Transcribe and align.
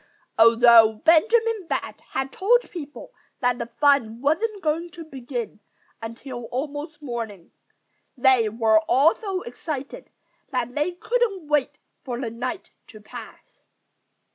Although 0.39 0.93
Benjamin 1.05 1.67
Bat 1.67 2.01
had 2.13 2.31
told 2.31 2.71
people 2.71 3.13
that 3.39 3.59
the 3.59 3.67
fun 3.79 4.19
wasn't 4.19 4.63
going 4.63 4.89
to 4.93 5.05
begin 5.05 5.59
until 6.01 6.45
almost 6.45 7.03
morning, 7.03 7.51
they 8.17 8.49
were 8.49 8.79
all 8.89 9.13
so 9.13 9.43
excited 9.43 10.09
that 10.49 10.73
they 10.73 10.93
couldn't 10.93 11.47
wait 11.47 11.77
for 12.03 12.19
the 12.19 12.31
night 12.31 12.71
to 12.87 12.99
pass. 12.99 13.61